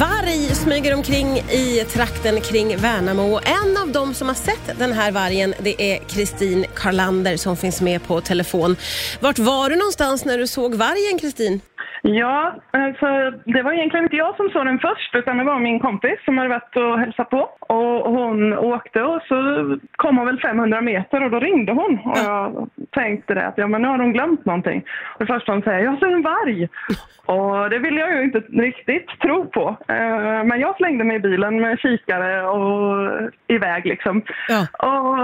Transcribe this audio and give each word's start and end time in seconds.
varg 0.00 0.42
smyger 0.62 0.94
omkring 0.94 1.28
i 1.36 1.84
trakten 1.94 2.40
kring 2.40 2.68
Värnamo. 2.76 3.40
En 3.58 3.72
av 3.82 3.92
dem 3.92 4.14
som 4.14 4.28
har 4.28 4.34
sett 4.34 4.78
den 4.78 4.92
här 4.92 5.12
vargen 5.12 5.54
det 5.66 5.74
är 5.92 5.98
Kristin 5.98 6.64
Karlander 6.74 7.36
som 7.36 7.56
finns 7.56 7.82
med 7.82 8.06
på 8.08 8.20
telefon. 8.20 8.76
Vart 9.20 9.38
var 9.38 9.70
du 9.70 9.76
någonstans 9.76 10.24
när 10.24 10.38
du 10.38 10.46
såg 10.46 10.74
vargen, 10.74 11.18
Kristin? 11.20 11.60
Ja, 12.02 12.54
alltså, 12.70 13.06
det 13.44 13.62
var 13.62 13.72
egentligen 13.72 14.04
inte 14.04 14.16
jag 14.16 14.36
som 14.36 14.48
såg 14.48 14.66
den 14.66 14.78
först 14.78 15.14
utan 15.14 15.38
det 15.38 15.44
var 15.44 15.58
min 15.58 15.80
kompis 15.80 16.18
som 16.24 16.38
hade 16.38 16.48
varit 16.48 16.76
och 16.76 16.98
hälsat 16.98 17.30
på. 17.30 17.40
Och 17.60 18.12
hon 18.12 18.52
åkte 18.52 19.02
och 19.02 19.22
så 19.28 19.36
kom 19.96 20.16
hon 20.16 20.26
väl 20.26 20.40
500 20.40 20.80
meter 20.80 21.24
och 21.24 21.30
då 21.30 21.40
ringde 21.40 21.72
hon. 21.72 21.98
Och 22.04 22.18
jag 22.18 22.68
tänkte 23.00 23.34
det 23.34 23.46
att 23.46 23.58
ja, 23.58 23.66
men 23.66 23.82
nu 23.82 23.88
har 23.88 23.98
hon 23.98 24.12
glömt 24.12 24.44
någonting. 24.44 24.78
Och 25.14 25.20
det 25.20 25.32
första 25.34 25.52
hon 25.52 25.62
säger, 25.62 25.80
jag 25.88 25.98
ser 25.98 26.06
en 26.06 26.22
varg. 26.22 26.68
Och 27.34 27.70
det 27.70 27.78
ville 27.78 28.00
jag 28.00 28.10
ju 28.16 28.22
inte 28.24 28.38
riktigt 28.38 29.08
tro 29.22 29.38
på. 29.56 29.64
Eh, 29.88 30.44
Men 30.50 30.60
jag 30.60 30.76
slängde 30.76 31.04
mig 31.04 31.16
i 31.16 31.20
bilen 31.20 31.60
med 31.60 31.78
kikare 31.78 32.46
och 32.46 33.30
iväg 33.48 33.86
liksom. 33.86 34.22
Ja. 34.48 34.60
Och 34.88 35.16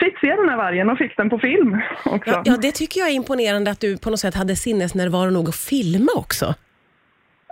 fick 0.00 0.18
se 0.18 0.26
den 0.40 0.48
här 0.48 0.56
vargen 0.56 0.90
och 0.90 0.98
fick 0.98 1.16
den 1.16 1.30
på 1.30 1.38
film 1.38 1.80
också. 2.04 2.30
Ja, 2.30 2.42
ja, 2.44 2.56
det 2.62 2.72
tycker 2.72 3.00
jag 3.00 3.08
är 3.08 3.12
imponerande 3.12 3.70
att 3.70 3.80
du 3.80 3.98
på 3.98 4.10
något 4.10 4.20
sätt 4.20 4.34
hade 4.34 4.56
sinnesnärvaro 4.56 5.30
nog 5.30 5.48
att 5.48 5.56
filma 5.56 6.12
också. 6.16 6.54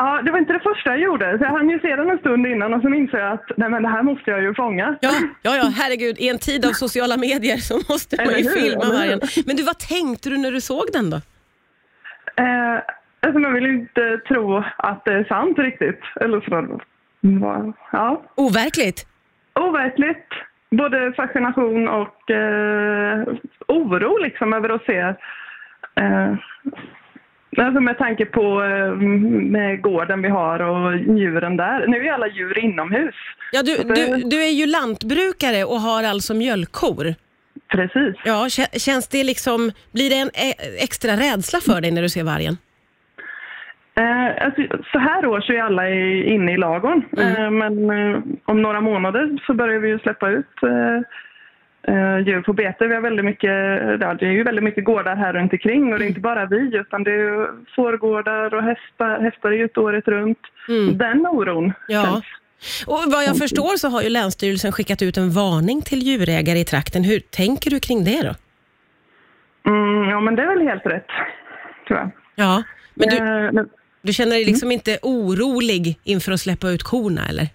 Ja, 0.00 0.22
det 0.24 0.30
var 0.30 0.38
inte 0.38 0.52
det 0.52 0.60
första 0.60 0.90
jag 0.90 0.98
gjorde. 1.00 1.38
Så 1.38 1.44
jag 1.44 1.50
hann 1.50 1.70
ju 1.70 1.78
se 1.80 1.96
den 1.96 2.10
en 2.10 2.18
stund 2.18 2.46
innan 2.46 2.74
och 2.74 2.82
så 2.82 2.88
insåg 2.88 3.20
jag 3.20 3.32
att 3.32 3.50
nej, 3.56 3.68
men 3.70 3.82
det 3.82 3.88
här 3.88 4.02
måste 4.02 4.30
jag 4.30 4.42
ju 4.42 4.54
fånga. 4.54 4.96
Ja, 5.00 5.10
ja, 5.42 5.56
ja, 5.56 5.72
herregud. 5.76 6.16
I 6.18 6.28
en 6.28 6.38
tid 6.38 6.64
av 6.66 6.70
sociala 6.70 7.16
medier 7.16 7.56
så 7.56 7.74
måste 7.92 8.16
man 8.24 8.34
ju 8.38 8.44
filma 8.50 8.84
vargen. 8.98 9.20
Men 9.46 9.56
du, 9.56 9.62
vad 9.62 9.78
tänkte 9.78 10.30
du 10.30 10.36
när 10.38 10.50
du 10.52 10.60
såg 10.60 10.84
den 10.92 11.10
då? 11.10 11.16
Eh, 12.36 12.76
alltså 13.20 13.38
man 13.38 13.54
vill 13.54 13.64
ju 13.64 13.74
inte 13.74 14.18
tro 14.28 14.56
att 14.76 15.04
det 15.04 15.12
är 15.12 15.24
sant 15.24 15.58
riktigt. 15.58 16.00
Eller 16.20 16.40
så. 16.40 16.80
Ja, 17.92 18.22
Overkligt? 18.34 19.06
overkligt. 19.54 20.28
Både 20.70 21.12
fascination 21.12 21.88
och 21.88 22.30
eh, 22.30 23.24
oro 23.68 24.18
liksom 24.18 24.52
över 24.52 24.68
att 24.68 24.84
se. 24.84 24.98
Eh, 25.94 26.34
alltså 27.56 27.80
med 27.80 27.98
tanke 27.98 28.24
på 28.24 28.62
eh, 28.64 28.92
med 29.56 29.82
gården 29.82 30.22
vi 30.22 30.28
har 30.28 30.58
och 30.60 30.96
djuren 30.96 31.56
där. 31.56 31.86
Nu 31.86 32.06
är 32.06 32.12
alla 32.12 32.28
djur 32.28 32.58
inomhus. 32.58 33.14
Ja, 33.52 33.62
du, 33.62 33.74
Så 33.76 33.82
du, 33.82 34.22
du 34.24 34.42
är 34.44 34.50
ju 34.50 34.66
lantbrukare 34.66 35.64
och 35.64 35.80
har 35.80 36.02
alltså 36.04 36.34
mjölkkor. 36.34 37.14
Precis. 37.68 38.14
Ja, 38.24 38.46
kä- 38.48 38.78
känns 38.78 39.08
det 39.08 39.24
liksom, 39.24 39.70
blir 39.92 40.10
det 40.10 40.16
en 40.16 40.28
e- 40.28 40.82
extra 40.84 41.12
rädsla 41.12 41.58
för 41.60 41.80
dig 41.80 41.90
när 41.90 42.02
du 42.02 42.08
ser 42.08 42.24
vargen? 42.24 42.56
Eh, 43.96 44.44
alltså, 44.46 44.62
så 44.92 44.98
här 44.98 45.26
års 45.26 45.50
är 45.50 45.62
alla 45.62 45.90
inne 46.34 46.52
i 46.52 46.56
lagorn. 46.56 47.02
Eh, 47.18 47.50
men 47.50 47.90
eh, 47.90 48.20
om 48.44 48.62
några 48.62 48.80
månader 48.80 49.38
så 49.46 49.54
börjar 49.54 49.78
vi 49.80 49.98
släppa 49.98 50.30
ut 50.30 50.46
eh, 51.88 52.18
djur 52.26 52.42
på 52.42 52.52
bete. 52.52 52.86
Vi 52.86 52.94
har 52.94 53.00
väldigt 53.02 53.24
mycket, 53.24 53.50
ja, 54.00 54.14
det 54.14 54.26
är 54.26 54.30
ju 54.32 54.42
väldigt 54.42 54.64
mycket 54.64 54.84
gårdar 54.84 55.16
här 55.16 55.32
runt 55.32 55.52
omkring 55.52 55.92
och 55.92 55.98
det 55.98 56.04
är 56.04 56.08
inte 56.08 56.20
bara 56.20 56.46
vi 56.46 56.76
utan 56.76 57.04
det 57.04 57.10
är 57.10 57.48
fårgårdar 57.76 58.54
och 58.54 58.62
hästar. 58.62 59.20
Hästar 59.20 59.48
är 59.50 59.56
ju 59.56 59.64
ute 59.64 59.80
året 59.80 60.08
runt. 60.08 60.38
Den 60.94 61.26
oron 61.26 61.72
Ja. 61.88 62.02
känns. 62.04 62.24
Och 62.86 63.12
vad 63.12 63.24
jag 63.24 63.36
förstår 63.38 63.76
så 63.76 63.88
har 63.88 64.02
ju 64.02 64.08
Länsstyrelsen 64.08 64.72
skickat 64.72 65.02
ut 65.02 65.16
en 65.16 65.30
varning 65.30 65.82
till 65.82 66.02
djurägare 66.02 66.58
i 66.58 66.64
trakten. 66.64 67.04
Hur 67.04 67.20
tänker 67.20 67.70
du 67.70 67.80
kring 67.80 68.04
det 68.04 68.22
då? 68.22 68.34
Mm, 69.70 70.08
ja 70.10 70.20
men 70.20 70.36
det 70.36 70.42
är 70.42 70.46
väl 70.46 70.68
helt 70.68 70.86
rätt, 70.86 71.06
tror 71.88 71.98
jag. 71.98 72.10
Ja, 72.34 72.62
men 72.94 73.08
du, 73.08 73.16
Eh, 73.16 73.64
du 74.02 74.12
känner 74.12 74.32
dig 74.32 74.44
liksom 74.44 74.72
inte 74.72 74.98
orolig 75.02 75.98
inför 76.04 76.32
att 76.32 76.40
släppa 76.40 76.70
ut 76.70 76.82
korna 76.82 77.28
eller? 77.28 77.46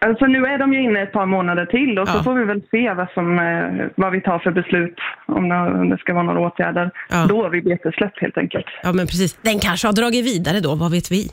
Alltså 0.00 0.26
nu 0.26 0.44
är 0.46 0.58
de 0.58 0.72
ju 0.72 0.82
inne 0.82 1.02
ett 1.02 1.12
par 1.12 1.26
månader 1.26 1.66
till 1.66 1.98
och 1.98 2.08
Ja. 2.08 2.12
så 2.12 2.22
får 2.22 2.34
vi 2.34 2.44
väl 2.44 2.62
se 2.70 2.92
vad, 2.94 3.10
som, 3.10 3.38
eh, 3.38 3.86
vad 3.94 4.12
vi 4.12 4.20
tar 4.20 4.38
för 4.38 4.50
beslut 4.50 4.98
om, 5.26 5.48
det 5.90 5.98
ska 5.98 6.14
vara 6.14 6.22
några 6.24 6.40
åtgärder. 6.40 6.90
Ja. 7.10 7.26
Då 7.28 7.48
vid 7.48 7.64
betesläpp 7.64 8.18
helt 8.20 8.38
enkelt. 8.38 8.66
Ja, 8.82 8.92
men 8.92 9.06
precis. 9.06 9.34
Den 9.42 9.58
kanske 9.58 9.88
har 9.88 9.92
dragit 9.92 10.26
vidare 10.26 10.60
då, 10.60 10.74
vad 10.74 10.90
vet 10.90 11.10
vi? 11.10 11.28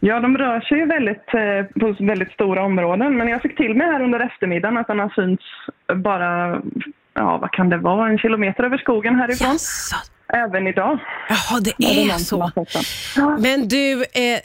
Ja, 0.00 0.20
de 0.20 0.38
rör 0.38 0.60
sig 0.60 0.78
ju 0.78 0.86
väldigt, 0.86 1.34
eh, 1.34 1.80
på 1.80 2.04
väldigt 2.04 2.32
stora 2.32 2.62
områden 2.62 3.16
men 3.16 3.28
jag 3.28 3.42
fick 3.42 3.56
till 3.56 3.74
mig 3.74 3.86
här 3.86 4.02
under 4.02 4.20
eftermiddagen 4.20 4.76
att 4.78 4.86
den 4.86 4.98
har 4.98 5.08
synts 5.08 5.44
bara, 5.94 6.60
ja 7.14 7.38
vad 7.38 7.50
kan 7.52 7.68
det 7.68 7.76
vara, 7.78 8.08
en 8.08 8.18
kilometer 8.18 8.64
över 8.64 8.78
skogen 8.78 9.14
härifrån. 9.14 9.48
Jaså? 9.52 9.96
Även 10.32 10.66
idag. 10.66 10.98
Jaha, 11.28 11.60
det 11.60 11.84
är 11.84 12.12
har 12.12 12.18
så. 12.18 12.50
Men 13.40 13.68
du, 13.68 14.02
eh, 14.02 14.40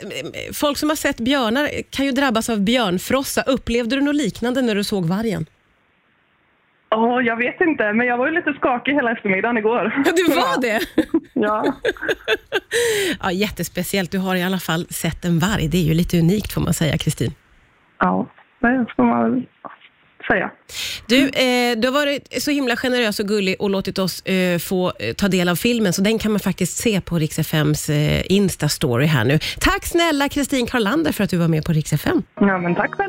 folk 0.54 0.78
som 0.78 0.90
har 0.90 0.96
sett 0.96 1.18
björnar 1.18 1.70
kan 1.90 2.06
ju 2.06 2.12
drabbas 2.12 2.50
av 2.50 2.60
björnfrossa. 2.62 3.42
Upplevde 3.42 3.96
du 3.96 4.02
något 4.02 4.16
liknande 4.16 4.62
när 4.62 4.76
du 4.76 4.84
såg 4.84 5.06
vargen? 5.06 5.46
Åh, 6.96 7.22
jag 7.26 7.36
vet 7.38 7.62
inte, 7.62 7.94
men 7.94 8.08
jag 8.08 8.18
var 8.18 8.28
ju 8.28 8.34
lite 8.34 8.54
skakig 8.54 8.94
hela 8.94 9.12
eftermiddagen 9.12 9.58
igår. 9.58 10.04
Ja, 10.06 10.12
du 10.16 10.36
var 10.36 10.62
det? 10.62 10.80
Ja. 11.34 11.74
Ja, 13.22 13.32
jättespeciellt. 13.32 14.12
Du 14.12 14.18
har 14.18 14.36
i 14.36 14.44
alla 14.44 14.60
fall 14.60 14.88
sett 14.90 15.26
en 15.26 15.40
varg. 15.40 15.68
Det 15.68 15.78
är 15.78 15.82
ju 15.84 15.94
lite 15.94 16.20
unikt 16.20 16.54
får 16.54 16.62
man 16.62 16.74
säga, 16.74 16.98
Kristin. 16.98 17.34
Ja, 18.00 18.28
det 18.60 18.86
får 18.96 19.04
man 19.04 19.32
väl 19.32 19.44
säga. 20.32 20.52
Du, 21.08 21.30
eh, 21.30 21.78
du 21.78 21.88
har 21.88 21.94
varit 21.94 22.44
så 22.44 22.52
himla 22.52 22.76
generös 22.76 23.20
och 23.20 23.28
gullig 23.28 23.56
och 23.60 23.70
låtit 23.70 24.00
oss 24.00 24.22
eh, 24.26 24.60
få 24.60 24.94
eh, 25.00 25.14
ta 25.14 25.28
del 25.28 25.50
av 25.50 25.56
filmen, 25.56 25.94
så 25.94 26.02
den 26.02 26.20
kan 26.20 26.32
man 26.32 26.40
faktiskt 26.40 26.78
se 26.78 27.02
på 27.02 27.20
Rix 27.20 27.40
FMs 27.40 27.90
eh, 27.90 28.24
Insta-story 28.30 29.06
här 29.06 29.26
nu. 29.26 29.40
Tack 29.60 29.86
snälla 29.86 30.30
Kristin 30.30 30.68
Karlander 30.68 31.12
för 31.12 31.24
att 31.24 31.30
du 31.30 31.38
var 31.38 31.48
med 31.48 31.66
på 31.66 31.74
Rix 31.74 31.94
FM. 31.94 32.24
Ja, 32.36 32.58
men 32.58 32.76
tack 32.76 32.92
själv. 32.92 33.00